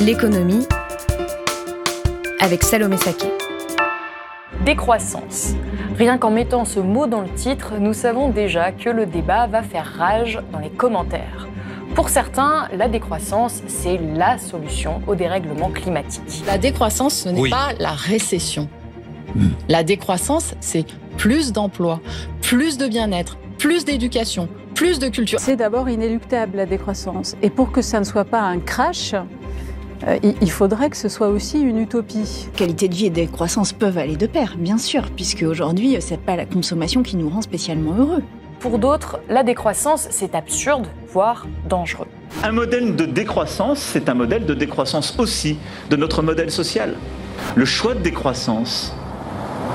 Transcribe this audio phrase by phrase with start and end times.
[0.00, 0.66] L'économie
[2.38, 3.28] avec Salomé Saké.
[4.62, 5.54] Décroissance.
[5.96, 9.62] Rien qu'en mettant ce mot dans le titre, nous savons déjà que le débat va
[9.62, 11.48] faire rage dans les commentaires.
[11.94, 16.44] Pour certains, la décroissance, c'est la solution au dérèglement climatique.
[16.46, 18.68] La décroissance, ce n'est pas la récession.
[19.34, 19.48] Hmm.
[19.70, 20.84] La décroissance, c'est
[21.16, 22.00] plus d'emplois,
[22.42, 25.40] plus de bien-être, plus d'éducation, plus de culture.
[25.40, 27.34] C'est d'abord inéluctable la décroissance.
[27.40, 29.14] Et pour que ça ne soit pas un crash,
[30.22, 32.48] il faudrait que ce soit aussi une utopie.
[32.56, 36.36] Qualité de vie et décroissance peuvent aller de pair, bien sûr, puisque aujourd'hui, c'est pas
[36.36, 38.22] la consommation qui nous rend spécialement heureux.
[38.60, 42.06] Pour d'autres, la décroissance, c'est absurde, voire dangereux.
[42.42, 45.58] Un modèle de décroissance, c'est un modèle de décroissance aussi
[45.90, 46.94] de notre modèle social.
[47.54, 48.94] Le choix de décroissance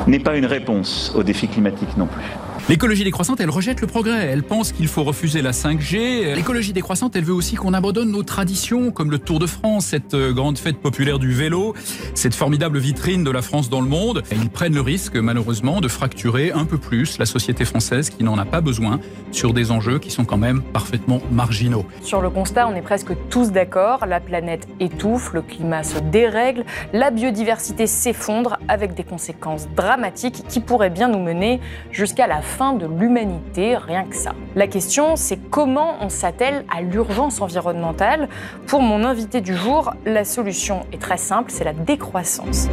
[0.08, 2.23] n'est pas une réponse aux défis climatiques non plus.
[2.70, 4.28] L'écologie décroissante, elle rejette le progrès.
[4.28, 6.36] Elle pense qu'il faut refuser la 5G.
[6.36, 10.14] L'écologie décroissante, elle veut aussi qu'on abandonne nos traditions, comme le Tour de France, cette
[10.14, 11.73] euh, grande fête populaire du vélo,
[12.16, 14.23] cette formidable vitrine de la France dans le monde.
[14.31, 18.38] ils prennent le risque, malheureusement, de fracturer un peu plus la société française qui n'en
[18.38, 19.00] a pas besoin
[19.31, 21.86] sur des enjeux qui sont quand même parfaitement marginaux.
[22.03, 24.06] Sur le constat, on est presque tous d'accord.
[24.06, 30.59] La planète étouffe, le climat se dérègle, la biodiversité s'effondre avec des conséquences dramatiques qui
[30.59, 31.59] pourraient bien nous mener
[31.92, 34.33] jusqu'à la fin de l'humanité, rien que ça.
[34.55, 38.27] La question, c'est comment on s'attelle à l'urgence environnementale
[38.67, 42.67] Pour mon invité du jour, la solution est très simple, c'est la décroissance.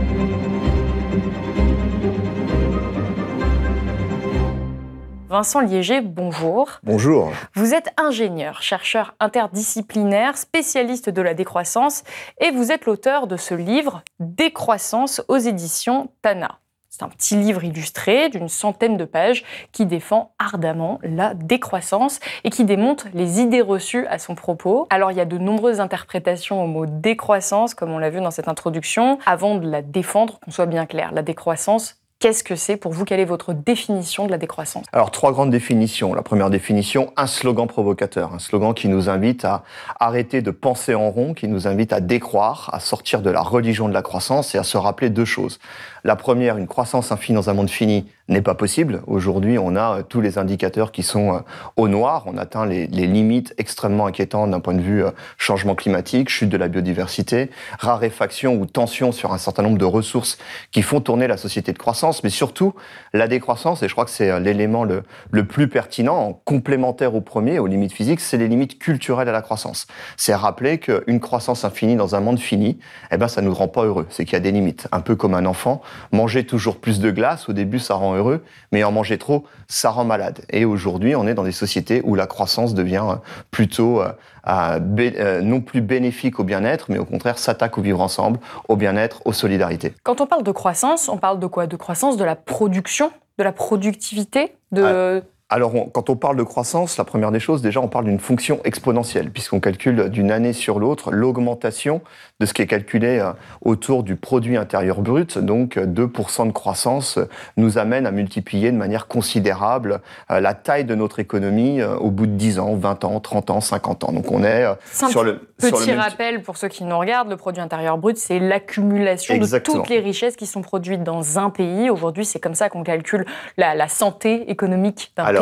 [5.28, 6.80] Vincent Liéger, bonjour.
[6.82, 7.30] Bonjour.
[7.54, 12.02] Vous êtes ingénieur, chercheur interdisciplinaire, spécialiste de la décroissance
[12.40, 16.58] et vous êtes l'auteur de ce livre Décroissance aux éditions Tana.
[16.98, 22.50] C'est un petit livre illustré d'une centaine de pages qui défend ardemment la décroissance et
[22.50, 24.88] qui démonte les idées reçues à son propos.
[24.90, 28.32] Alors il y a de nombreuses interprétations au mot décroissance, comme on l'a vu dans
[28.32, 29.20] cette introduction.
[29.26, 33.04] Avant de la défendre, qu'on soit bien clair, la décroissance, Qu'est-ce que c'est pour vous?
[33.04, 34.84] Quelle est votre définition de la décroissance?
[34.92, 36.14] Alors, trois grandes définitions.
[36.14, 38.34] La première définition, un slogan provocateur.
[38.34, 39.62] Un slogan qui nous invite à
[40.00, 43.88] arrêter de penser en rond, qui nous invite à décroire, à sortir de la religion
[43.88, 45.60] de la croissance et à se rappeler deux choses.
[46.02, 49.02] La première, une croissance infinie dans un monde fini n'est pas possible.
[49.06, 51.38] Aujourd'hui, on a euh, tous les indicateurs qui sont euh,
[51.76, 52.24] au noir.
[52.26, 56.56] On atteint les, limites extrêmement inquiétantes d'un point de vue euh, changement climatique, chute de
[56.56, 60.36] la biodiversité, raréfaction ou tension sur un certain nombre de ressources
[60.72, 62.74] qui font tourner la société de croissance, mais surtout
[63.14, 67.58] la décroissance, et je crois que c'est l'élément le, le, plus pertinent, complémentaire au premier,
[67.58, 69.86] aux limites physiques, c'est les limites culturelles à la croissance.
[70.16, 72.78] C'est rappeler qu'une croissance infinie dans un monde fini,
[73.10, 74.06] eh ben, ça nous rend pas heureux.
[74.10, 74.88] C'est qu'il y a des limites.
[74.92, 75.80] Un peu comme un enfant,
[76.12, 79.90] manger toujours plus de glace, au début, ça rend heureux, mais en manger trop, ça
[79.90, 80.40] rend malade.
[80.50, 83.14] Et aujourd'hui, on est dans des sociétés où la croissance devient euh,
[83.50, 84.12] plutôt euh,
[84.46, 89.22] euh, non plus bénéfique au bien-être, mais au contraire s'attaque au vivre ensemble, au bien-être,
[89.24, 89.94] aux solidarités.
[90.02, 91.66] Quand on parle de croissance, on parle de quoi?
[91.66, 95.20] De croissance de la production, de la productivité, de...
[95.22, 98.18] Ah, alors, quand on parle de croissance, la première des choses, déjà, on parle d'une
[98.18, 102.02] fonction exponentielle, puisqu'on calcule d'une année sur l'autre l'augmentation
[102.38, 103.32] de ce qui est calculé euh,
[103.62, 105.38] autour du produit intérieur brut.
[105.38, 107.18] Donc, 2% de croissance
[107.56, 112.10] nous amène à multiplier de manière considérable euh, la taille de notre économie euh, au
[112.10, 114.12] bout de 10 ans, 20 ans, 30 ans, 50 ans.
[114.12, 115.40] Donc, on est sur le...
[115.58, 119.88] Petit rappel pour ceux qui nous regardent, le produit intérieur brut, c'est l'accumulation de toutes
[119.88, 121.90] les richesses qui sont produites dans un pays.
[121.90, 123.24] Aujourd'hui, c'est comme ça qu'on calcule
[123.56, 125.37] la, la santé économique d'un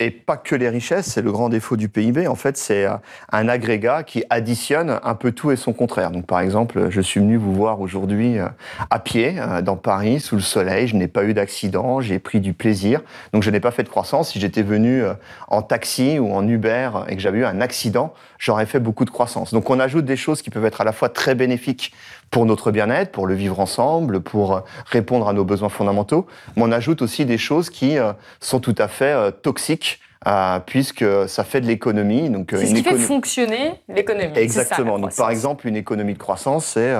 [0.00, 2.26] et pas que les richesses, c'est le grand défaut du PIB.
[2.26, 2.94] En fait, c'est euh,
[3.32, 6.10] un agrégat qui additionne un peu tout et son contraire.
[6.10, 8.48] Donc, par exemple, je suis venu vous voir aujourd'hui euh,
[8.90, 10.88] à pied euh, dans Paris, sous le soleil.
[10.88, 13.00] Je n'ai pas eu d'accident, j'ai pris du plaisir.
[13.32, 14.32] Donc, je n'ai pas fait de croissance.
[14.32, 15.02] Si j'étais venu
[15.48, 19.10] en taxi ou en Uber et que j'avais eu un accident, j'aurais fait beaucoup de
[19.10, 19.52] croissance.
[19.52, 21.92] Donc, on ajoute des choses qui peuvent être à la fois très bénéfiques
[22.30, 26.26] pour notre bien-être, pour le vivre ensemble, pour répondre à nos besoins fondamentaux,
[26.56, 27.96] mais on ajoute aussi des choses qui
[28.40, 32.28] sont tout à fait toxiques euh, puisque ça fait de l'économie.
[32.28, 34.36] Donc, c'est ce qui fait fonctionner l'économie.
[34.36, 34.98] Exactement.
[34.98, 36.92] donc, par exemple, une économie de croissance, c'est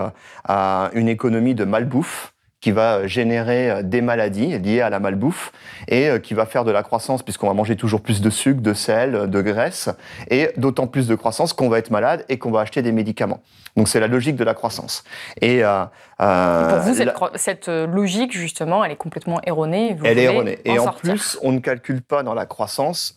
[0.48, 5.52] euh, une économie de malbouffe qui va générer des maladies liées à la malbouffe
[5.86, 8.74] et qui va faire de la croissance puisqu'on va manger toujours plus de sucre, de
[8.74, 9.88] sel, de graisse
[10.30, 13.40] et d'autant plus de croissance qu'on va être malade et qu'on va acheter des médicaments.
[13.76, 15.04] Donc c'est la logique de la croissance.
[15.40, 15.84] Et, euh,
[16.18, 16.94] pour vous,
[17.36, 19.96] cette, logique justement, elle est complètement erronée.
[20.02, 20.58] elle est erronée.
[20.64, 23.14] et en plus, on ne calcule pas dans la croissance.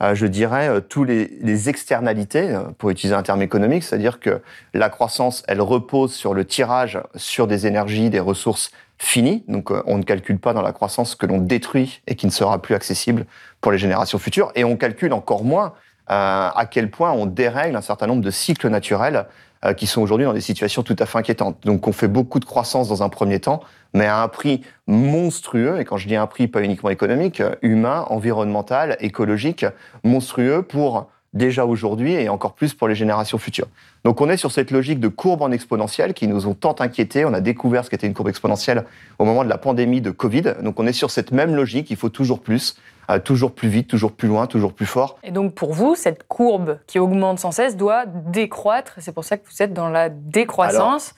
[0.00, 4.42] Je dirais, tous les, externalités, pour utiliser un terme économique, c'est-à-dire que
[4.74, 9.44] la croissance, elle repose sur le tirage sur des énergies, des ressources fini.
[9.48, 12.30] Donc, euh, on ne calcule pas dans la croissance que l'on détruit et qui ne
[12.30, 13.26] sera plus accessible
[13.60, 14.52] pour les générations futures.
[14.54, 15.74] Et on calcule encore moins
[16.10, 19.24] euh, à quel point on dérègle un certain nombre de cycles naturels euh,
[19.72, 21.56] qui sont aujourd'hui dans des situations tout à fait inquiétantes.
[21.64, 23.60] Donc, on fait beaucoup de croissance dans un premier temps,
[23.94, 25.80] mais à un prix monstrueux.
[25.80, 29.64] Et quand je dis un prix, pas uniquement économique, humain, environnemental, écologique,
[30.02, 33.66] monstrueux pour déjà aujourd'hui et encore plus pour les générations futures.
[34.04, 37.24] Donc on est sur cette logique de courbe en exponentielle qui nous ont tant inquiétés.
[37.24, 38.84] On a découvert ce qu'était une courbe exponentielle
[39.18, 40.54] au moment de la pandémie de Covid.
[40.62, 42.76] Donc on est sur cette même logique, il faut toujours plus,
[43.10, 45.18] euh, toujours plus vite, toujours plus loin, toujours plus fort.
[45.24, 48.94] Et donc pour vous, cette courbe qui augmente sans cesse doit décroître.
[48.98, 51.14] C'est pour ça que vous êtes dans la décroissance.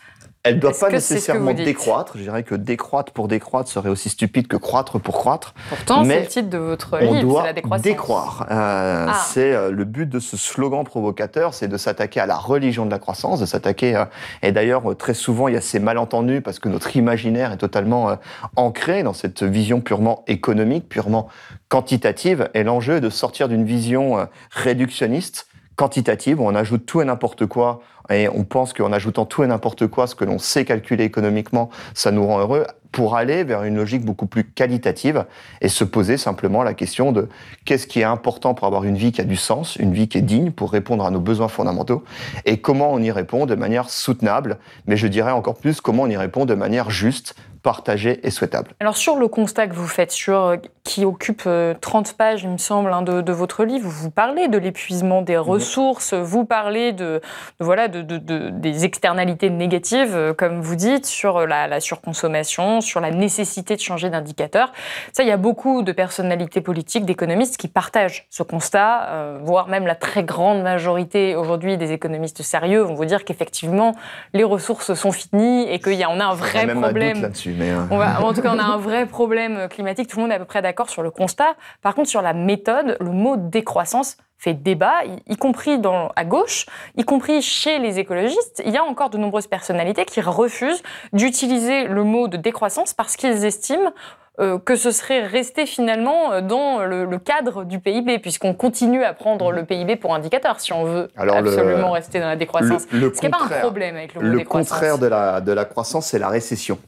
[0.46, 2.12] Elle ne doit pas nécessairement décroître.
[2.16, 5.54] Je dirais que décroître pour décroître serait aussi stupide que croître pour croître.
[5.68, 7.82] Pourtant, c'est le titre de votre livre, on doit la décroissance.
[7.82, 8.42] décroître.
[8.50, 9.24] Euh, ah.
[9.28, 12.90] C'est euh, le but de ce slogan provocateur, c'est de s'attaquer à la religion de
[12.90, 13.96] la croissance, de s'attaquer.
[13.96, 14.04] Euh,
[14.42, 18.16] et d'ailleurs, très souvent, il y a ces malentendus parce que notre imaginaire est totalement
[18.54, 21.28] ancré dans cette vision purement économique, purement
[21.68, 22.48] quantitative.
[22.54, 27.80] Et l'enjeu est de sortir d'une vision réductionniste quantitative, on ajoute tout et n'importe quoi,
[28.10, 31.70] et on pense qu'en ajoutant tout et n'importe quoi, ce que l'on sait calculer économiquement,
[31.94, 35.26] ça nous rend heureux, pour aller vers une logique beaucoup plus qualitative
[35.60, 37.28] et se poser simplement la question de
[37.66, 40.16] qu'est-ce qui est important pour avoir une vie qui a du sens, une vie qui
[40.16, 42.04] est digne pour répondre à nos besoins fondamentaux,
[42.46, 46.10] et comment on y répond de manière soutenable, mais je dirais encore plus comment on
[46.10, 47.34] y répond de manière juste,
[47.66, 48.70] partagé et souhaitable.
[48.78, 52.50] Alors sur le constat que vous faites, sur, euh, qui occupe 30 euh, pages, il
[52.50, 55.40] me semble, hein, de, votre livre, vous parlez de l'épuisement des mhm.
[55.40, 57.20] ressources, vous parlez de,
[57.58, 58.02] voilà, de,
[58.50, 64.10] des externalités négatives, euh, comme vous dites, sur la, surconsommation, sur la nécessité de changer
[64.10, 64.72] d'indicateur.
[65.12, 69.88] Ça, il y a beaucoup de personnalités politiques, d'économistes qui partagent ce constat, voire même
[69.88, 73.96] la très grande majorité aujourd'hui des économistes sérieux vont vous dire qu'effectivement,
[74.34, 77.32] les ressources sont finies et qu'il y a, on a un vrai problème.
[77.60, 77.86] Euh,
[78.22, 80.08] en tout cas, on a un vrai problème climatique.
[80.08, 81.54] Tout le monde est à peu près d'accord sur le constat.
[81.82, 86.66] Par contre, sur la méthode, le mot décroissance fait débat, y, compris dans, à gauche,
[86.96, 88.62] y compris chez les écologistes.
[88.66, 90.82] Il y a encore de nombreuses personnalités qui refusent
[91.14, 93.92] d'utiliser le mot de décroissance parce qu'ils estiment
[94.38, 99.50] euh, que ce serait resté finalement dans le, cadre du PIB, puisqu'on continue à prendre
[99.50, 102.86] le PIB pour indicateur si on veut absolument rester dans la décroissance.
[102.92, 104.68] Le, Ce qui n'est pas un problème avec le mot décroissance.
[104.68, 106.78] Le contraire de la, de la croissance, c'est la récession.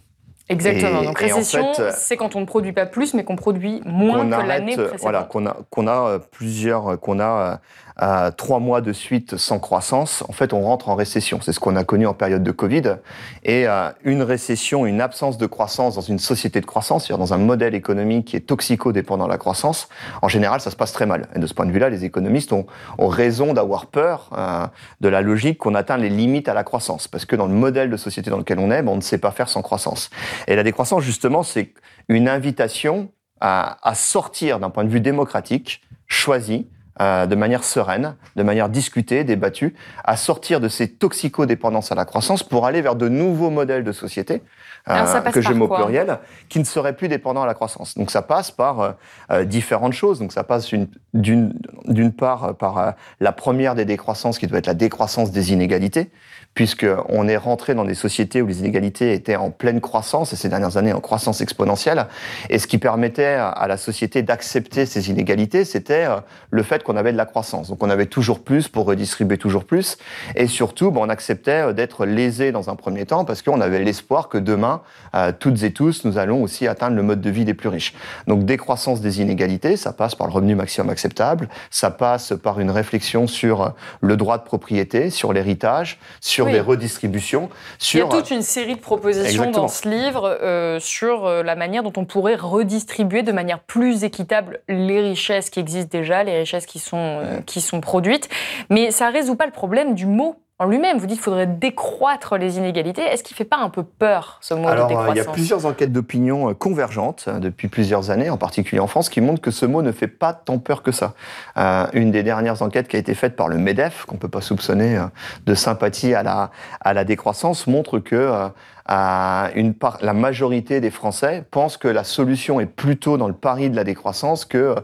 [0.49, 1.03] Exactement.
[1.03, 4.75] Donc récession, c'est quand on ne produit pas plus, mais qu'on produit moins que l'année
[4.75, 5.01] précédente.
[5.01, 7.61] Voilà, qu'on a, qu'on a euh, plusieurs, qu'on a
[7.99, 11.41] à trois mois de suite sans croissance, en fait, on rentre en récession.
[11.43, 12.97] C'est ce qu'on a connu en période de Covid.
[13.43, 17.35] Et euh, une récession, une absence de croissance dans une société de croissance, c'est-à-dire dans
[17.35, 19.89] un modèle économique qui est toxico-dépendant de la croissance,
[20.23, 21.27] en général, ça se passe très mal.
[21.35, 22.67] Et de ce point de vue-là, les économistes ont,
[22.99, 24.67] ont raison d'avoir peur euh,
[25.01, 27.09] de la logique qu'on atteint les limites à la croissance.
[27.09, 29.19] Parce que dans le modèle de société dans lequel on est, ben, on ne sait
[29.19, 30.09] pas faire sans croissance.
[30.47, 31.75] Et la décroissance, justement, c'est
[32.09, 33.11] une invitation
[33.41, 36.69] à, à sortir d'un point de vue démocratique, choisi,
[37.01, 39.75] euh, de manière sereine, de manière discutée, débattue,
[40.05, 43.93] à sortir de ces toxicodépendances à la croissance pour aller vers de nouveaux modèles de
[43.93, 44.43] société,
[44.89, 46.19] euh, que je mets au pluriel,
[46.49, 47.97] qui ne seraient plus dépendants à la croissance.
[47.97, 48.97] Donc ça passe par
[49.31, 50.19] euh, différentes choses.
[50.19, 50.73] Donc ça passe
[51.15, 56.11] d'une part par la première des décroissances qui doit être la décroissance des inégalités
[56.55, 60.49] puisqu'on est rentré dans des sociétés où les inégalités étaient en pleine croissance, et ces
[60.49, 62.07] dernières années en croissance exponentielle.
[62.51, 66.17] Et ce qui permettait à la société d'accepter ces inégalités, c'était euh,
[66.51, 67.69] le fait qu'on avait de la croissance.
[67.69, 69.99] Donc on avait toujours plus pour redistribuer toujours plus.
[70.35, 74.29] Et surtout, on acceptait euh, d'être lésé dans un premier temps, parce qu'on avait l'espoir
[74.29, 74.83] que demain,
[75.15, 77.95] euh, toutes et tous, nous allons aussi atteindre le mode de vie des plus riches.
[78.27, 82.73] Donc décroissance des inégalités, ça passe par le revenu maximum acceptable, ça passe par une
[82.73, 86.01] réflexion sur le droit de propriété, sur l'héritage,
[86.47, 87.49] des redistributions.
[87.79, 87.99] Sur...
[87.99, 91.57] Il y a toute une série de propositions dans ce livre euh, sur euh, la
[91.57, 96.39] manière dont on pourrait redistribuer de manière plus équitable les richesses qui existent déjà, les
[96.39, 98.29] richesses qui sont, euh, qui sont produites.
[98.71, 100.99] Mais ça ne résout pas le problème du mot en lui-même.
[100.99, 103.03] Vous dites qu'il faudrait décroître les inégalités.
[103.03, 105.29] Est-ce qu'il ne fait pas un peu peur, ce mot Alors, de décroissance Il y
[105.29, 109.21] a plusieurs enquêtes d'opinion euh, convergentes euh, depuis plusieurs années, en particulier en France, qui
[109.21, 111.15] montrent que ce mot ne fait pas tant peur que ça.
[111.57, 114.29] Euh, une des dernières enquêtes qui a été faite par le MEDEF, qu'on ne peut
[114.29, 115.01] pas soupçonner
[115.47, 116.51] de sympathie à la,
[116.81, 118.51] à la décroissance, montre que
[118.89, 123.69] une part, la majorité des Français pensent que la solution est plutôt dans le pari
[123.69, 124.77] de la décroissance que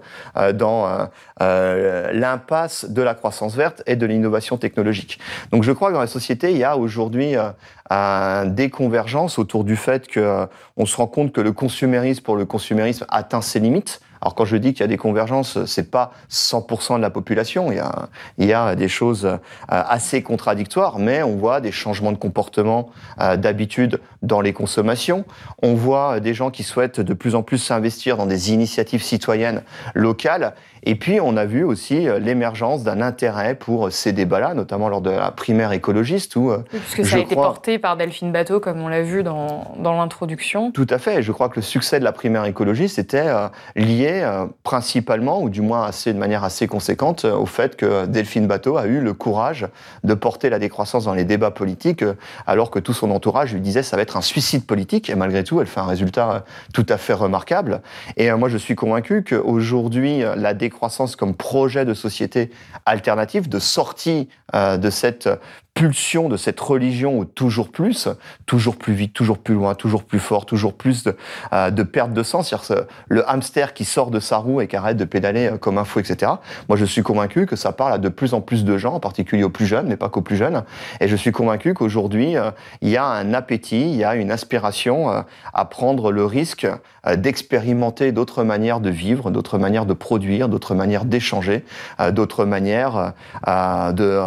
[0.53, 1.09] dans
[1.41, 5.19] l'impasse de la croissance verte et de l'innovation technologique.
[5.53, 7.35] Donc je crois que dans la société, il y a aujourd'hui
[7.91, 13.07] des convergences autour du fait qu'on se rend compte que le consumérisme pour le consumérisme
[13.09, 14.01] atteint ses limites.
[14.25, 17.71] Alors quand je dis qu'il y a des convergences, c'est pas 100% de la population.
[17.71, 19.37] Il y a, il y a des choses euh,
[19.69, 22.89] assez contradictoires, mais on voit des changements de comportement,
[23.21, 25.27] euh, d'habitude dans les consommations.
[25.63, 29.63] On voit des gens qui souhaitent de plus en plus s'investir dans des initiatives citoyennes
[29.93, 30.55] locales.
[30.87, 35.03] Et puis, on a vu aussi euh, l'émergence d'un intérêt pour ces débats-là, notamment lors
[35.03, 36.37] de la primaire écologiste.
[36.37, 39.93] Où, puisque ça a été porté par Delphine Bateau, comme on l'a vu dans, dans
[39.93, 40.71] l'introduction.
[40.73, 41.23] Tout à fait.
[41.23, 43.31] Je crois que le succès de la primaire écologiste était
[43.77, 48.07] lié euh, principalement, ou du moins assez, de manière assez conséquente, euh, au fait que
[48.07, 49.67] Delphine Bateau a eu le courage
[50.05, 52.15] de porter la décroissance dans les débats politiques, euh,
[52.47, 55.43] alors que tout son entourage lui disait ça va être un suicide politique, et malgré
[55.45, 57.83] tout, elle fait un résultat tout à fait remarquable.
[58.17, 62.51] Et moi, je suis convaincu qu'aujourd'hui, la décroissance comme projet de société
[62.87, 65.29] alternative, de sortie de cette
[65.75, 68.09] pulsion de cette religion ou toujours plus,
[68.47, 71.17] toujours plus vite, toujours plus loin, toujours plus fort, toujours plus de,
[71.53, 74.77] euh, de perte de sens, c'est-à-dire le hamster qui sort de sa roue et qui
[74.77, 76.31] arrête de pédaler euh, comme un fou, etc.
[76.69, 79.01] Moi, je suis convaincu que ça parle à de plus en plus de gens, en
[79.01, 80.63] particulier aux plus jeunes, mais pas qu'aux plus jeunes.
[81.01, 84.31] Et je suis convaincu qu'aujourd'hui, euh, il y a un appétit, il y a une
[84.31, 86.67] aspiration à prendre le risque
[87.17, 91.65] d'expérimenter d'autres manières de vivre, d'autres manières de produire, d'autres manières d'échanger,
[92.13, 93.13] d'autres manières
[93.47, 94.21] de,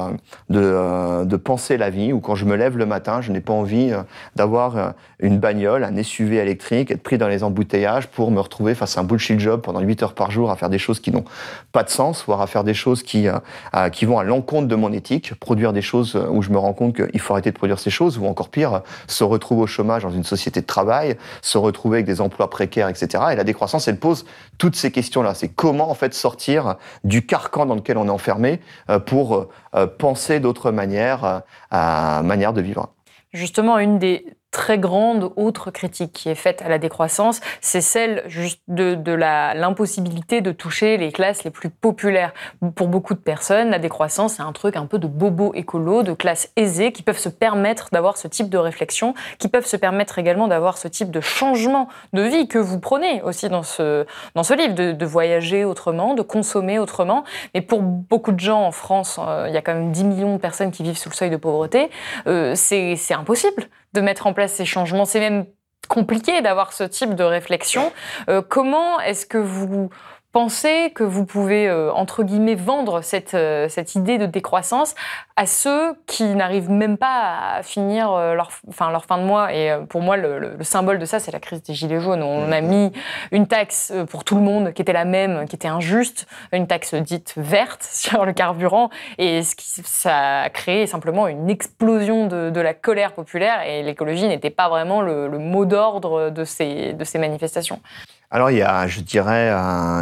[0.49, 3.53] de, de penser la vie, ou quand je me lève le matin, je n'ai pas
[3.53, 4.01] envie euh,
[4.35, 8.75] d'avoir euh, une bagnole, un SUV électrique, être pris dans les embouteillages pour me retrouver
[8.75, 11.11] face à un bullshit job pendant 8 heures par jour à faire des choses qui
[11.11, 11.25] n'ont
[11.71, 14.75] pas de sens, voire à faire des choses qui, euh, qui vont à l'encontre de
[14.75, 17.79] mon éthique, produire des choses où je me rends compte qu'il faut arrêter de produire
[17.79, 21.57] ces choses, ou encore pire, se retrouver au chômage dans une société de travail, se
[21.57, 24.25] retrouver avec des emplois précaires, Et la décroissance, elle pose
[24.57, 25.33] toutes ces questions-là.
[25.33, 28.59] C'est comment en fait sortir du carcan dans lequel on est enfermé
[29.05, 29.47] pour
[29.97, 32.93] penser d'autres manières manière de vivre.
[33.33, 38.23] Justement, une des très grande autre critique qui est faite à la décroissance, c'est celle
[38.25, 42.33] juste de, de l'impossibilité de toucher les classes les plus populaires.
[42.73, 46.13] Pour beaucoup de personnes, la décroissance, c'est un truc un peu de bobo écolo, de
[46.13, 50.17] classes aisées qui peuvent se permettre d'avoir ce type de réflexion, qui peuvent se permettre
[50.17, 54.43] également d'avoir ce type de changement de vie que vous prenez aussi dans ce, dans
[54.43, 57.23] ce livre, de, voyager autrement, de consommer autrement.
[57.53, 60.33] Mais pour beaucoup de gens en France, euh, il y a quand même 10 millions
[60.33, 61.91] de personnes qui vivent sous le seuil de pauvreté,
[62.25, 65.05] euh, c'est impossible de mettre en place ces changements.
[65.05, 65.45] C'est même
[65.87, 67.91] compliqué d'avoir ce type de réflexion.
[68.29, 69.89] Euh, comment est-ce que vous
[70.37, 74.93] pensez que vous pouvez, euh, entre guillemets, vendre cette, euh, cette idée de décroissance
[75.35, 79.51] à ceux qui n'arrivent même pas à finir euh, leur, fin de mois?
[79.51, 82.21] Et pour moi, le, symbole de ça, c'est la crise des Gilets jaunes.
[82.21, 82.91] On a mis
[83.31, 86.93] une taxe pour tout le monde qui était la même, qui était injuste, une taxe
[86.93, 92.51] dite verte sur le carburant, et ce qui, ça a créé simplement une explosion de,
[92.51, 96.93] de la colère populaire, et l'écologie n'était pas vraiment le, le mot d'ordre de ces,
[96.93, 97.81] de ces manifestations.
[98.29, 99.53] Alors il y a, je dirais,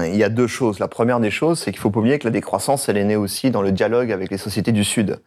[0.08, 0.80] il y a deux choses.
[0.80, 3.16] La première des choses, c'est qu'il faut pas oublier que la décroissance, elle est née
[3.16, 5.20] aussi dans le dialogue avec les sociétés du Sud.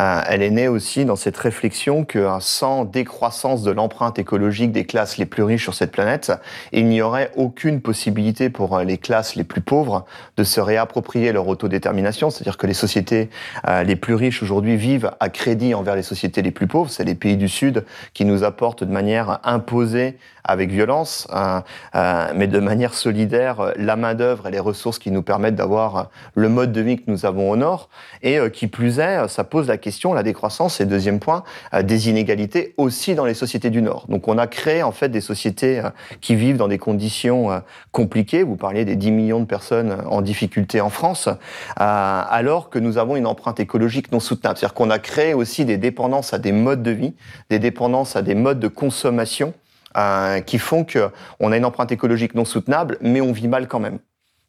[0.00, 4.84] Euh, elle est née aussi dans cette réflexion que sans décroissance de l'empreinte écologique des
[4.84, 6.32] classes les plus riches sur cette planète,
[6.72, 10.04] il n'y aurait aucune possibilité pour euh, les classes les plus pauvres
[10.36, 12.30] de se réapproprier leur autodétermination.
[12.30, 13.30] C'est-à-dire que les sociétés
[13.68, 16.90] euh, les plus riches aujourd'hui vivent à crédit envers les sociétés les plus pauvres.
[16.90, 21.60] C'est les pays du Sud qui nous apportent de manière imposée avec violence, euh,
[21.94, 26.08] euh, mais de manière solidaire, euh, la main-d'œuvre et les ressources qui nous permettent d'avoir
[26.34, 27.90] le mode de vie que nous avons au Nord.
[28.22, 31.44] Et qui plus est, ça pose la question, la décroissance, et deuxième point,
[31.82, 34.06] des inégalités aussi dans les sociétés du Nord.
[34.08, 35.82] Donc on a créé en fait des sociétés
[36.22, 38.42] qui vivent dans des conditions compliquées.
[38.42, 41.28] Vous parliez des 10 millions de personnes en difficulté en France,
[41.76, 44.58] alors que nous avons une empreinte écologique non soutenable.
[44.58, 47.14] C'est-à-dire qu'on a créé aussi des dépendances à des modes de vie,
[47.50, 49.52] des dépendances à des modes de consommation
[49.96, 53.80] euh, qui font qu'on a une empreinte écologique non soutenable, mais on vit mal quand
[53.80, 53.98] même.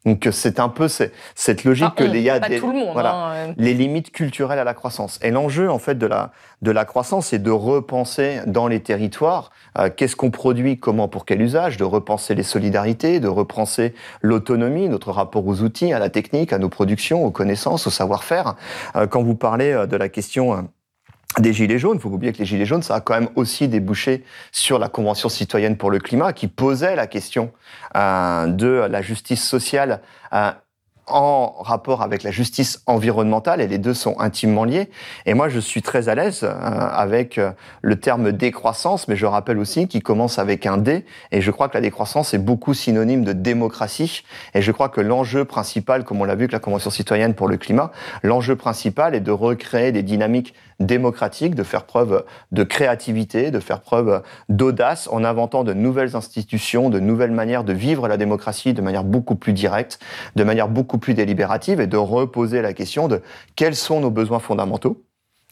[0.04, 3.72] Donc c'est un peu cette logique ah, que il y a des, voilà, hein, les
[3.72, 5.20] limites culturelles à la croissance.
[5.22, 9.52] Et l'enjeu en fait de la de la croissance, c'est de repenser dans les territoires
[9.78, 14.88] euh, qu'est-ce qu'on produit, comment, pour quel usage, de repenser les solidarités, de repenser l'autonomie,
[14.88, 18.56] notre rapport aux outils, à la technique, à nos productions, aux connaissances, au savoir-faire.
[18.96, 20.68] Euh, quand vous parlez de la question
[21.38, 21.96] des Gilets jaunes.
[21.96, 24.88] Il faut oublier que les Gilets jaunes, ça a quand même aussi débouché sur la
[24.88, 27.52] Convention citoyenne pour le climat qui posait la question
[27.96, 30.00] euh, de la justice sociale
[30.32, 30.50] euh,
[31.06, 34.88] en rapport avec la justice environnementale et les deux sont intimement liés.
[35.26, 37.50] Et moi, je suis très à l'aise euh, avec euh,
[37.82, 41.68] le terme décroissance, mais je rappelle aussi qu'il commence avec un D et je crois
[41.68, 44.22] que la décroissance est beaucoup synonyme de démocratie
[44.54, 47.48] et je crois que l'enjeu principal, comme on l'a vu avec la Convention citoyenne pour
[47.48, 47.90] le climat,
[48.22, 53.80] l'enjeu principal est de recréer des dynamiques démocratiques, de faire preuve de créativité, de faire
[53.80, 58.82] preuve d'audace en inventant de nouvelles institutions, de nouvelles manières de vivre la démocratie de
[58.82, 59.98] manière beaucoup plus directe,
[60.36, 63.22] de manière beaucoup plus délibérative et de reposer la question de
[63.56, 65.04] quels sont nos besoins fondamentaux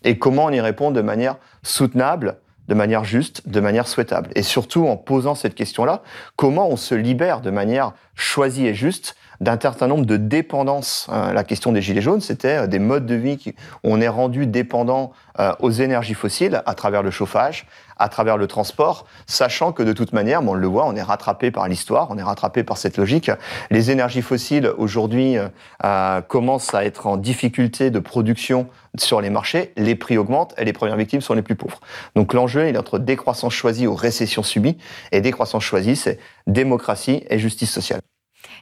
[0.05, 4.31] et comment on y répond de manière soutenable, de manière juste, de manière souhaitable.
[4.35, 6.03] Et surtout, en posant cette question-là,
[6.37, 11.09] comment on se libère de manière choisie et juste d'un certain nombre de dépendances.
[11.11, 13.55] Euh, la question des gilets jaunes, c'était euh, des modes de vie qui,
[13.85, 17.67] on est rendu dépendant euh, aux énergies fossiles à travers le chauffage,
[17.99, 21.51] à travers le transport, sachant que de toute manière, on le voit, on est rattrapé
[21.51, 23.31] par l'histoire, on est rattrapé par cette logique.
[23.71, 25.37] Les énergies fossiles aujourd'hui
[25.85, 28.67] euh, commencent à être en difficulté de production
[28.99, 31.81] sur les marchés, les prix augmentent et les premières victimes sont les plus pauvres.
[32.17, 34.77] Donc l'enjeu est entre décroissance choisie ou récession subie,
[35.13, 38.01] et décroissance choisie, c'est démocratie et justice sociale.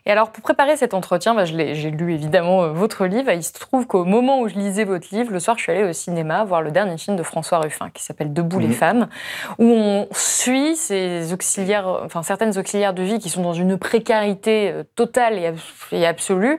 [0.06, 3.30] Et alors, pour préparer cet entretien, bah, j'ai lu évidemment euh, votre livre.
[3.30, 5.84] il se trouve qu'au moment où je lisais votre livre, le soir, je suis allée
[5.84, 8.74] au cinéma voir le dernier film de François Ruffin qui s'appelle Debout les mhm.
[8.74, 9.08] femmes,
[9.58, 14.70] où on suit ces auxiliaires, enfin certaines auxiliaires de vie qui sont dans une précarité
[14.70, 15.38] euh, totale
[15.92, 16.58] et absolue,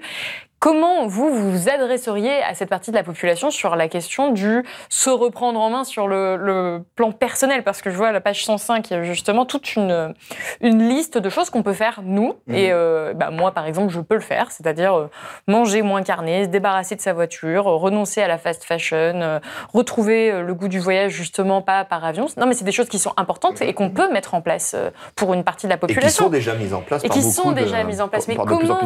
[0.60, 5.10] Comment vous vous adresseriez à cette partie de la population sur la question du se
[5.10, 7.64] reprendre en main sur le, plan personnel?
[7.64, 10.14] Parce que je vois à la page 105, il y a justement toute une,
[10.60, 12.36] une liste de choses qu'on peut faire nous.
[12.48, 12.56] Mhm.
[12.56, 15.10] Et euh, bah, moi, par exemple, je peux le faire, c'est-à-dire euh,
[15.48, 19.40] manger moins carné, se débarrasser de sa voiture, renoncer à la fast fashion, euh,
[19.74, 22.26] retrouver le goût du voyage justement pas par avion.
[22.36, 24.76] Non, mais c'est des choses qui sont importantes et qu'on peut mettre en place
[25.16, 26.08] pour une partie de la population.
[26.08, 27.04] Et qui sont déjà mises en place.
[27.06, 28.28] Et qui sont déjà mises en place.
[28.28, 28.78] Mais comment,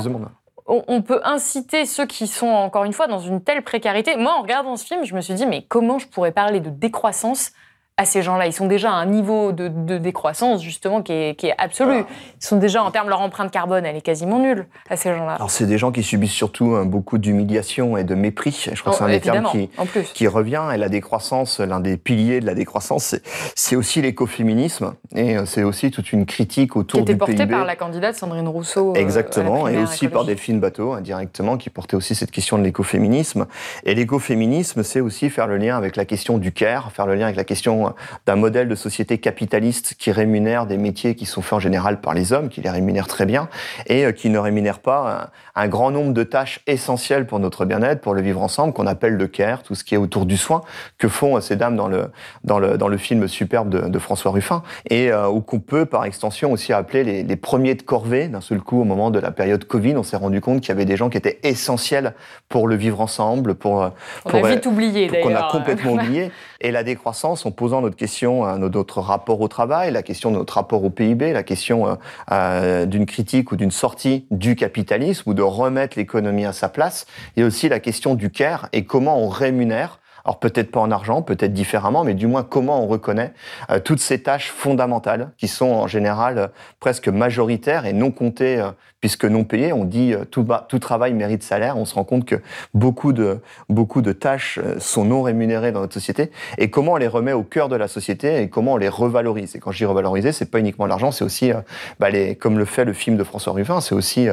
[0.65, 4.15] on peut inciter ceux qui sont, encore une fois, dans une telle précarité.
[4.15, 6.69] Moi, en regardant ce film, je me suis dit, mais comment je pourrais parler de
[6.69, 7.51] décroissance
[7.97, 8.47] à ces gens-là.
[8.47, 11.99] Ils sont déjà à un niveau de, décroissance, justement, qui est, qui est absolu.
[12.41, 15.15] Ils sont déjà, en termes de leur empreinte carbone, elle est quasiment nulle à ces
[15.15, 15.33] gens-là.
[15.33, 18.69] Alors, c'est des gens qui subissent surtout hein, beaucoup d'humiliation et de mépris.
[18.73, 19.69] Je crois que c'est un des termes qui,
[20.13, 20.63] qui, revient.
[20.73, 23.15] Et la décroissance, l'un des piliers de la décroissance,
[23.55, 24.95] c'est aussi l'écoféminisme.
[25.15, 27.25] Et euh, c'est aussi toute une critique autour du PIB.
[27.25, 28.91] Qui était portée par la candidate Sandrine Rousseau.
[28.91, 29.67] Euh, Exactement.
[29.67, 33.45] et aussi par Delphine Bateau, indirectement, qui portait aussi cette question de l'écoféminisme.
[33.83, 37.25] Et l'écoféminisme, c'est aussi faire le lien avec la question du care, faire le lien
[37.25, 37.82] avec la question
[38.25, 42.13] d'un modèle de société capitaliste qui rémunère des métiers qui sont faits en général par
[42.13, 43.49] les hommes, qui les rémunèrent très bien,
[43.87, 48.01] et euh, qui ne rémunère pas un, grand nombre de tâches essentielles pour notre bien-être,
[48.01, 50.61] pour le vivre ensemble, qu'on appelle le care, tout ce qui est autour du soin,
[50.97, 52.11] que font euh, ces dames dans le,
[52.43, 56.05] dans le, dans le film superbe de, François Ruffin, et euh, ou qu'on peut par
[56.05, 58.27] extension aussi appeler les, les premiers de corvée.
[58.27, 60.71] D'un seul coup, au moment de la période Covid, on s'est rendu compte qu'il y
[60.71, 62.13] avait des gens qui étaient essentiels
[62.49, 63.91] pour le vivre ensemble, pour...
[64.25, 65.27] On a vite oublié d'ailleurs.
[65.27, 66.31] Qu'on a complètement oublié.
[66.61, 70.83] Et la décroissance, en notre question, notre rapport au travail, la question de notre rapport
[70.83, 71.95] au PIB, la question euh,
[72.31, 77.05] euh, d'une critique ou d'une sortie du capitalisme ou de remettre l'économie à sa place,
[77.37, 81.21] et aussi la question du care et comment on rémunère alors peut-être pas en argent,
[81.21, 83.33] peut-être différemment, mais du moins comment on reconnaît
[83.69, 88.63] euh, toutes ces tâches fondamentales qui sont en général presque majoritaires et non comptées
[89.03, 91.75] puisque non payé, on dit euh, tout, travail mérite salaire.
[91.75, 92.37] On se rend compte que
[92.73, 96.31] beaucoup de, beaucoup de tâches euh, sont non rémunérées dans notre société.
[96.57, 99.57] Et comment on les remet au cœur de la société et comment on les revalorise.
[99.57, 101.57] Et quand je dis revaloriser, c'est pas uniquement l'argent, c'est aussi, euh,
[101.99, 102.07] bah,
[102.39, 104.29] comme le fait le film de François Ruffin, c'est aussi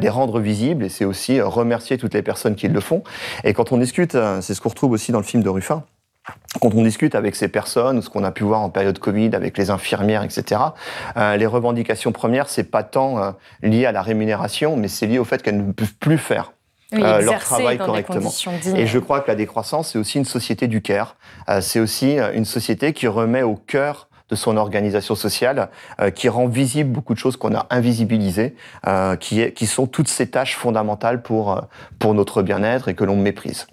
[0.00, 3.02] les rendre visibles et c'est aussi remercier toutes les personnes qui le font.
[3.44, 5.84] Et quand on discute, c'est ce qu'on retrouve aussi dans le film de Ruffin,
[6.60, 9.56] quand on discute avec ces personnes, ce qu'on a pu voir en période Covid avec
[9.58, 10.60] les infirmières, etc.,
[11.16, 13.30] euh, les revendications premières, c'est pas tant euh,
[13.62, 16.52] lié à la rémunération, mais c'est lié au fait qu'elles ne peuvent plus faire
[16.94, 18.30] euh, leur travail correctement.
[18.76, 21.16] Et je crois que la décroissance, c'est aussi une société du care.
[21.60, 25.70] c'est aussi une société qui remet au cœur de son organisation sociale,
[26.14, 28.54] qui rend visible beaucoup de choses qu'on a invisibilisées,
[29.20, 31.62] qui, est, qui sont toutes ces tâches fondamentales pour,
[31.98, 33.66] pour notre bien-être et que l'on méprise.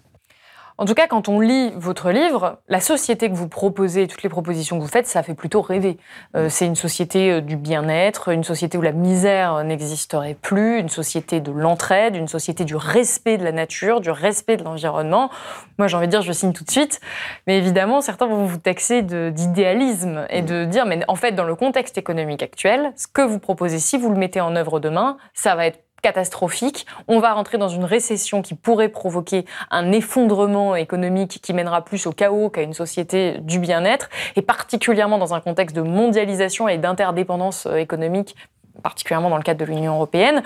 [0.77, 4.29] En tout cas, quand on lit votre livre, la société que vous proposez, toutes les
[4.29, 5.97] propositions que vous faites, ça fait plutôt rêver.
[6.35, 10.89] Euh, c'est une société euh, du bien-être, une société où la misère n'existerait plus, une
[10.89, 15.29] société de l'entraide, une société du respect de la nature, du respect de l'environnement.
[15.77, 16.99] Moi, j'ai envie de dire, je signe tout de suite.
[17.47, 21.55] Mais évidemment, certains vont vous taxer d'idéalisme et de dire, mais en fait, dans le
[21.55, 25.55] contexte économique actuel, ce que vous proposez, si vous le mettez en œuvre demain, ça
[25.55, 26.85] va être catastrophique.
[27.07, 32.05] On va rentrer dans une récession qui pourrait provoquer un effondrement économique qui mènera plus
[32.05, 36.77] au chaos qu'à une société du bien-être, et particulièrement dans un contexte de mondialisation et
[36.77, 38.35] d'interdépendance euh, économique
[38.83, 40.43] particulièrement dans le cadre de l'Union européenne,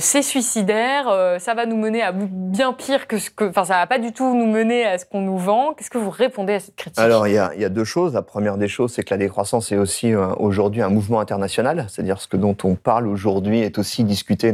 [0.00, 3.48] c'est suicidaire, ça va nous mener à bien pire que ce que...
[3.48, 5.74] Enfin, ça va pas du tout nous mener à ce qu'on nous vend.
[5.74, 6.98] Qu'est-ce que vous répondez à cette critique?
[6.98, 8.14] Alors, il y, a, deux choses.
[8.14, 12.20] La première des choses, c'est que la décroissance est aussi aujourd'hui un mouvement international, c'est-à-dire
[12.20, 14.52] ce dont on parle aujourd'hui est aussi discuté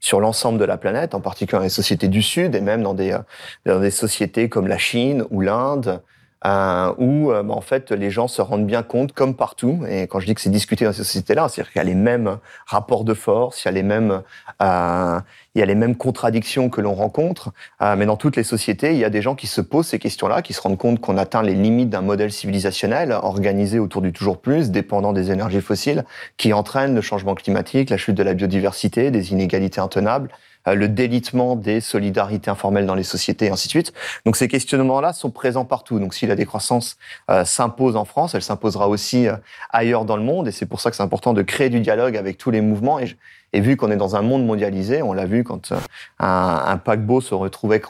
[0.00, 2.94] sur l'ensemble de la planète, en particulier dans les sociétés du Sud et même dans
[2.94, 6.02] des sociétés comme la Chine ou l'Inde,
[6.46, 10.02] euh, où euh, bah, en fait les gens se rendent bien compte, comme partout, et
[10.02, 12.38] quand je dis que c'est discuté dans ces sociétés-là, c'est-à-dire qu'il y a les mêmes
[12.66, 14.22] rapports de force, il y a les mêmes,
[14.60, 15.20] euh,
[15.54, 18.92] il y a les mêmes contradictions que l'on rencontre, euh, mais dans toutes les sociétés,
[18.92, 21.18] il y a des gens qui se posent ces questions-là, qui se rendent compte qu'on
[21.18, 26.04] atteint les limites d'un modèle civilisationnel organisé autour du toujours plus, dépendant des énergies fossiles,
[26.36, 30.30] qui entraîne le changement climatique, la chute de la biodiversité, des inégalités intenables,
[30.66, 33.92] le délitement des solidarités informelles dans les sociétés, et ainsi de suite.
[34.24, 35.98] Donc ces questionnements-là sont présents partout.
[35.98, 36.96] Donc si la décroissance
[37.30, 39.36] euh, s'impose en France, elle s'imposera aussi euh,
[39.70, 42.16] ailleurs dans le monde, et c'est pour ça que c'est important de créer du dialogue
[42.16, 43.00] avec tous les mouvements.
[43.00, 43.16] Et,
[43.54, 47.20] et vu qu'on est dans un monde mondialisé, on l'a vu quand un, un, paquebot
[47.20, 47.82] se retrouvait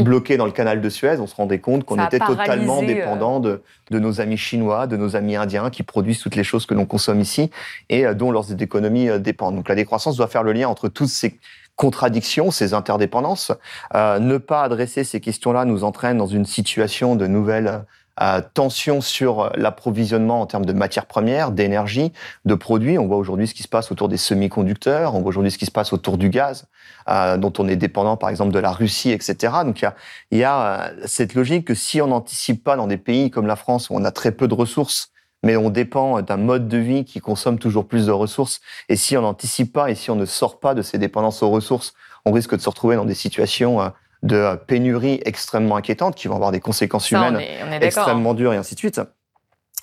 [0.00, 3.62] bloqué dans le canal de Suez, on se rendait compte qu'on était totalement dépendant de,
[3.90, 6.86] de, nos amis chinois, de nos amis indiens qui produisent toutes les choses que l'on
[6.86, 7.50] consomme ici
[7.90, 9.56] et dont leurs économies dépendent.
[9.56, 11.38] Donc la décroissance doit faire le lien entre tous ces
[11.76, 13.52] contradictions, ces interdépendances.
[13.94, 17.84] Euh, ne pas adresser ces questions-là nous entraîne dans une situation de nouvelle
[18.18, 22.12] euh, tension sur l'approvisionnement en termes de matières premières, d'énergie,
[22.46, 22.98] de produits.
[22.98, 25.66] On voit aujourd'hui ce qui se passe autour des semi-conducteurs, on voit aujourd'hui ce qui
[25.66, 26.64] se passe autour du gaz,
[27.10, 29.52] euh, dont on est dépendant par exemple de la Russie, etc.
[29.66, 29.94] Donc il y a,
[30.32, 33.56] y a euh, cette logique que si on n'anticipe pas dans des pays comme la
[33.56, 35.10] France où on a très peu de ressources,
[35.42, 38.60] mais on dépend d'un mode de vie qui consomme toujours plus de ressources.
[38.88, 41.50] Et si on n'anticipe pas et si on ne sort pas de ces dépendances aux
[41.50, 41.94] ressources,
[42.24, 43.88] on risque de se retrouver dans des situations euh,
[44.22, 47.40] de pénurie extrêmement inquiétantes qui vont avoir des conséquences humaines
[47.80, 49.00] extrêmement dures et ainsi de suite.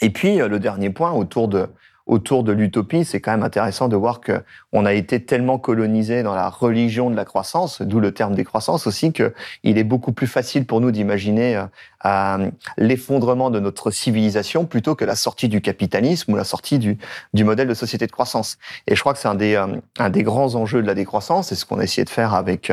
[0.01, 1.69] Et puis, euh, le dernier point autour de,
[2.05, 6.21] autour de l'utopie, c'est quand même intéressant de voir que on a été tellement colonisé
[6.21, 10.11] dans la religion de la croissance, d'où le terme décroissance aussi, que il est beaucoup
[10.11, 11.65] plus facile pour nous d'imaginer euh,
[12.05, 16.97] euh, l'effondrement de notre civilisation plutôt que la sortie du capitalisme ou la sortie du,
[17.43, 18.57] modèle de société de croissance.
[18.87, 21.65] Et je crois que c'est un des, euh, grands enjeux de la décroissance, et ce
[21.65, 22.71] qu'on a essayé de faire avec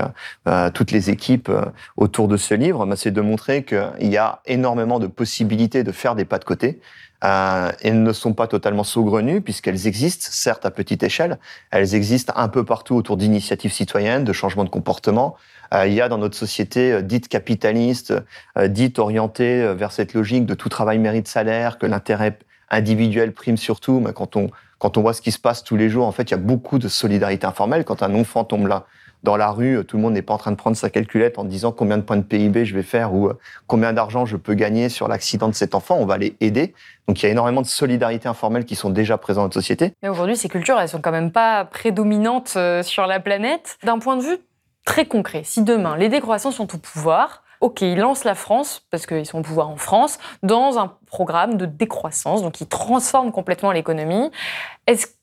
[0.75, 1.51] toutes les équipes
[1.97, 5.93] autour de ce livre, bah, c'est de montrer qu'il y a énormément de possibilités de
[5.93, 6.81] faire des pas de côté.
[7.23, 11.39] Euh, elles ne sont pas totalement saugrenues puisqu'elles existent, certes à petite échelle,
[11.71, 15.37] elles existent un peu partout autour d'initiatives citoyennes, de changements de comportement.
[15.75, 18.15] Euh, il y a dans notre société euh, dite capitaliste,
[18.59, 22.39] euh, dite orientée euh, vers cette logique de tout travail mérite salaire, que l'intérêt
[22.71, 24.01] individuel prime surtout.
[24.01, 26.23] Mais quand on quand on voit ce qui se passe tous les jours, en fait,
[26.23, 27.85] il y a beaucoup de solidarité informelle.
[27.85, 28.87] Quand un enfant tombe là
[29.23, 31.45] dans la rue, tout le monde n'est pas en train de prendre sa calculette en
[31.45, 34.55] disant combien de points de PIB je vais faire ou euh, combien d'argent je peux
[34.55, 35.97] gagner sur l'accident de cet enfant.
[35.99, 36.75] On va les aider.
[37.07, 39.93] Donc il y a énormément de solidarité informelle qui sont déjà présentes dans notre société.
[40.03, 43.79] Mais aujourd'hui, ces cultures, elles sont quand même pas prédominantes euh, sur la planète.
[43.85, 44.39] D'un point de vue
[44.85, 49.07] très concret, si demain les décroissants sont au pouvoir, OK, ils lancent la France, parce
[49.07, 53.71] qu'ils sont au pouvoir en France, dans un programme de décroissance, donc ils transforment complètement
[53.71, 54.31] l'économie.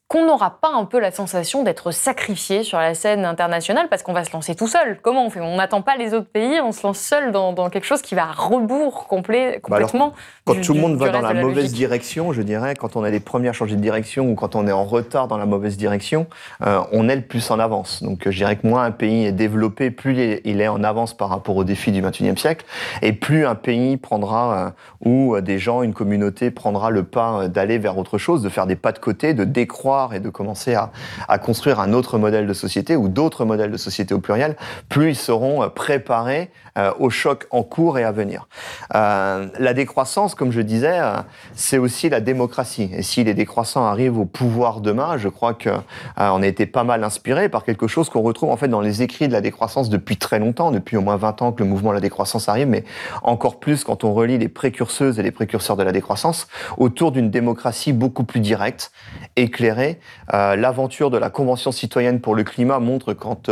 [0.08, 4.13] Qu'on n'aura pas un peu la sensation d'être sacrifié sur la scène internationale parce qu'on
[4.13, 5.41] va se lancer tout seul Comment on fait?
[5.41, 8.24] On n'attend pas les autres pays, on se lance seul dans, quelque chose qui va
[8.24, 10.13] à rebours complet, bah complètement.
[10.46, 13.20] quand tout le monde va dans la, mauvaise direction, je dirais, quand on est les
[13.20, 16.28] premiers à changer de direction ou quand on est en retard dans la mauvaise direction,
[16.65, 18.02] euh, on est le plus en avance.
[18.02, 21.28] Donc je dirais que moins un pays est développé, plus il est en avance par
[21.28, 22.65] rapport aux défis du XXIe siècle,
[23.02, 24.70] et plus un pays prendra, euh,
[25.06, 28.67] ou des gens, une communauté prendra le pas euh, d'aller vers autre chose, de faire
[28.67, 32.54] des pas de côté, de décroître et de commencer à, construire un autre modèle de
[32.54, 34.56] société ou d'autres modèles de société au pluriel,
[34.90, 38.48] plus ils seront euh, préparés euh, au choc en cours et à venir.
[38.94, 41.16] Euh, la décroissance, comme je disais, euh,
[41.56, 42.92] c'est aussi la démocratie.
[42.94, 45.72] Et si les décroissants arrivent au pouvoir demain, je crois que
[46.18, 49.02] on a été pas mal inspiré par quelque chose qu'on retrouve en fait dans les
[49.02, 51.90] écrits de la décroissance depuis très longtemps, depuis au moins 20 ans que le mouvement
[51.90, 52.84] de la décroissance arrive, mais
[53.24, 57.32] encore plus quand on relit les précurseuses et les précurseurs de la décroissance autour d'une
[57.32, 58.92] démocratie beaucoup plus directe,
[59.36, 59.87] éclairée.
[60.32, 63.50] L'aventure de la Convention citoyenne pour le climat montre quand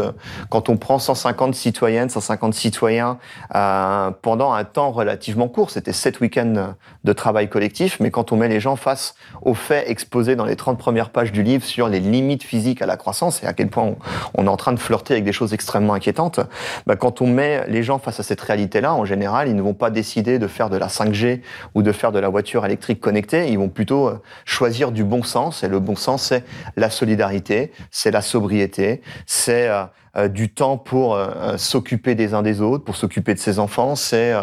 [0.50, 3.18] quand on prend 150 citoyennes, 150 citoyens
[3.54, 5.72] euh, pendant un temps relativement court.
[5.72, 9.90] C'était sept week-ends de travail collectif, mais quand on met les gens face aux faits
[9.90, 13.44] exposés dans les 30 premières pages du livre sur les limites physiques à la croissance
[13.44, 13.96] et à quel point
[14.34, 16.40] on, est en train de flirter avec des choses extrêmement inquiétantes,
[16.86, 19.74] bah, quand on met les gens face à cette réalité-là, en général, ils ne vont
[19.74, 21.42] pas décider de faire de la 5G
[21.74, 25.24] ou de faire de la voiture électrique connectée, ils vont plutôt euh, choisir du bon
[25.24, 26.44] sens, et le bon sens, c'est
[26.76, 29.70] la solidarité, c'est la sobriété, c'est...
[30.18, 31.18] Euh, du temps pour
[31.58, 34.34] s'occuper des uns des autres, pour s'occuper de ses enfants, c'est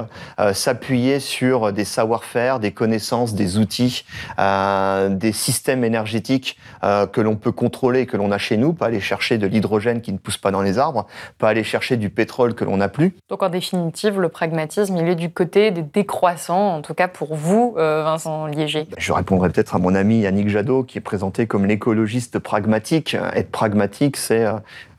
[0.52, 4.04] s'appuyer sur des savoir-faire, des connaissances, des outils,
[4.38, 9.38] des systèmes énergétiques que l'on peut contrôler, que l'on a chez nous, pas aller chercher
[9.38, 11.06] de l'hydrogène qui ne pousse pas dans les arbres,
[11.38, 13.14] pas aller chercher du pétrole que l'on n'a plus.
[13.28, 17.34] Donc en définitive, le pragmatisme, il est du côté des décroissants, en tout cas pour
[17.34, 18.88] vous, Vincent Liéger.
[18.98, 23.16] Je répondrai peut-être à mon ami Yannick Jadot, qui est présenté comme l'écologiste pragmatique.
[23.34, 24.46] Être pragmatique, c'est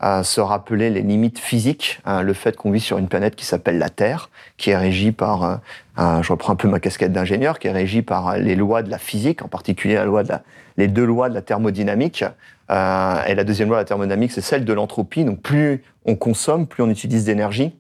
[0.04, 3.46] euh, se rappeler les limites physiques, hein, le fait qu'on vit sur une planète qui
[3.46, 5.62] s'appelle la Terre, qui est régie par,
[6.00, 8.90] euh, je reprends un peu ma casquette d'ingénieur, qui est régie par les lois de
[8.90, 10.34] la physique, en particulier la loi de
[10.78, 12.24] les deux lois de la thermodynamique.
[12.72, 15.26] Euh, et la deuxième loi de la thermodynamique, c'est celle de l'entropie.
[15.26, 17.76] Donc plus on consomme, plus on utilise d'énergie,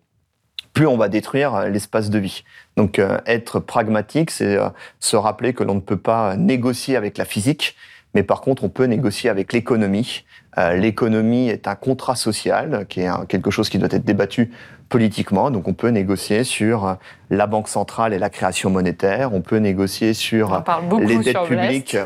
[0.74, 2.44] plus on va détruire l'espace de vie.
[2.78, 4.58] Donc être pragmatique, c'est
[5.00, 7.76] se rappeler que l'on ne peut pas négocier avec la physique,
[8.14, 10.24] mais par contre, on peut négocier avec l'économie.
[10.58, 14.52] Euh, l'économie est un contrat social, qui est quelque chose qui doit être débattu
[14.90, 15.50] politiquement.
[15.50, 16.94] Donc, on peut négocier sur euh,
[17.32, 19.34] la banque centrale et la création monétaire.
[19.34, 20.64] On peut négocier sur
[21.00, 21.98] les dettes publiques,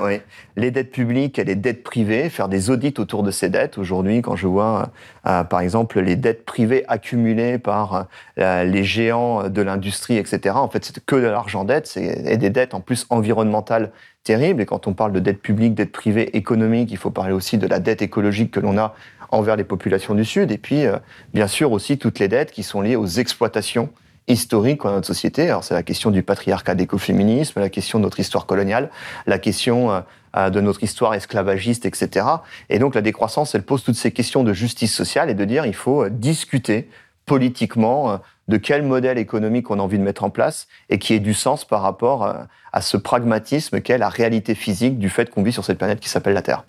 [0.56, 3.78] les dettes publiques et les dettes privées, faire des audits autour de ces dettes.
[3.78, 4.92] Aujourd'hui, quand je vois,
[5.26, 8.08] euh, par exemple, les dettes privées accumulées par
[8.38, 10.56] les géants de l'industrie, etc.
[10.56, 13.92] En fait, c'est que de l'argent dette et des dettes en plus environnementales
[14.28, 14.62] terrible.
[14.62, 17.66] Et quand on parle de dette publique, dette privée, économique, il faut parler aussi de
[17.66, 18.94] la dette écologique que l'on a
[19.32, 20.52] envers les populations du Sud.
[20.52, 20.98] Et puis, euh,
[21.34, 23.90] bien sûr, aussi toutes les dettes qui sont liées aux exploitations
[24.28, 25.50] historiques dans notre société.
[25.50, 28.90] Alors, c'est la question du patriarcat d'écoféminisme, la question de notre histoire coloniale,
[29.26, 30.02] la question euh,
[30.36, 32.26] euh, de notre histoire esclavagiste, etc.
[32.70, 35.66] Et donc, la décroissance, elle pose toutes ces questions de justice sociale et de dire
[35.66, 36.90] il faut discuter
[37.26, 41.20] politiquement de quel modèle économique on a envie de mettre en place et qui ait
[41.20, 42.26] du sens par rapport
[42.72, 46.08] à ce pragmatisme qu'est la réalité physique du fait qu'on vit sur cette planète qui
[46.08, 46.64] s'appelle la Terre.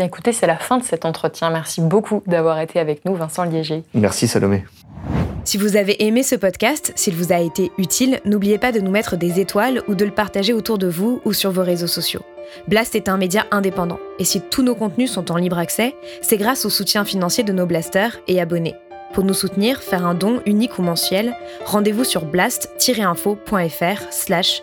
[0.00, 1.50] Bien écoutez, c'est la fin de cet entretien.
[1.50, 3.84] Merci beaucoup d'avoir été avec nous, Vincent Liéger.
[3.92, 4.64] Merci Salomé.
[5.44, 8.90] Si vous avez aimé ce podcast, s'il vous a été utile, n'oubliez pas de nous
[8.90, 12.22] mettre des étoiles ou de le partager autour de vous ou sur vos réseaux sociaux.
[12.66, 16.38] Blast est un média indépendant, et si tous nos contenus sont en libre accès, c'est
[16.38, 18.76] grâce au soutien financier de nos blasters et abonnés.
[19.12, 21.36] Pour nous soutenir, faire un don unique ou mensuel,
[21.66, 24.62] rendez-vous sur blast-info.fr slash